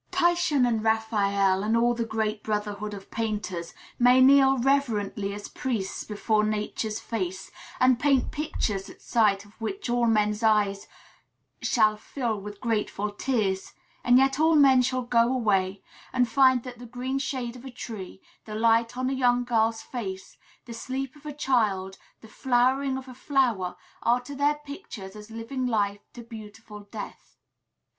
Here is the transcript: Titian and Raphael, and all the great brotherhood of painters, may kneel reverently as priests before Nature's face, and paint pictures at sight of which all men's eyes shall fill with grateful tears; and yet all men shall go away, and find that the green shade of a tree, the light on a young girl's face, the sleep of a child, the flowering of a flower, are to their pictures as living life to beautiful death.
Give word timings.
Titian 0.09 0.65
and 0.65 0.83
Raphael, 0.83 1.61
and 1.61 1.77
all 1.77 1.93
the 1.93 2.05
great 2.05 2.41
brotherhood 2.41 2.95
of 2.95 3.11
painters, 3.11 3.71
may 3.99 4.19
kneel 4.19 4.57
reverently 4.57 5.31
as 5.31 5.47
priests 5.47 6.03
before 6.03 6.43
Nature's 6.43 6.99
face, 6.99 7.51
and 7.79 7.99
paint 7.99 8.31
pictures 8.31 8.89
at 8.89 8.99
sight 8.99 9.45
of 9.45 9.53
which 9.61 9.91
all 9.91 10.07
men's 10.07 10.41
eyes 10.41 10.87
shall 11.61 11.95
fill 11.97 12.41
with 12.41 12.59
grateful 12.59 13.11
tears; 13.11 13.73
and 14.03 14.17
yet 14.17 14.39
all 14.39 14.55
men 14.55 14.81
shall 14.81 15.03
go 15.03 15.31
away, 15.31 15.83
and 16.11 16.27
find 16.27 16.63
that 16.63 16.79
the 16.79 16.87
green 16.87 17.19
shade 17.19 17.55
of 17.55 17.63
a 17.63 17.69
tree, 17.69 18.23
the 18.45 18.55
light 18.55 18.97
on 18.97 19.07
a 19.07 19.13
young 19.13 19.43
girl's 19.43 19.83
face, 19.83 20.35
the 20.65 20.73
sleep 20.73 21.15
of 21.15 21.27
a 21.27 21.31
child, 21.31 21.99
the 22.21 22.27
flowering 22.27 22.97
of 22.97 23.07
a 23.07 23.13
flower, 23.13 23.75
are 24.01 24.19
to 24.19 24.33
their 24.33 24.55
pictures 24.65 25.15
as 25.15 25.29
living 25.29 25.67
life 25.67 26.01
to 26.11 26.23
beautiful 26.23 26.79
death. 26.89 27.37